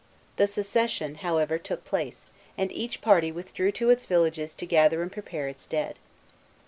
The 0.37 0.47
secession, 0.47 1.13
however, 1.21 1.59
took 1.59 1.85
place, 1.85 2.25
and 2.57 2.71
each 2.71 3.01
party 3.01 3.31
withdrew 3.31 3.71
to 3.73 3.91
its 3.91 4.07
villages 4.07 4.55
to 4.55 4.65
gather 4.65 5.03
and 5.03 5.11
prepare 5.11 5.47
its 5.47 5.67
dead. 5.67 5.99